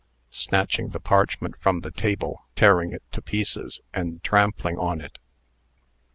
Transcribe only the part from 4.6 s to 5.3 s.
on it).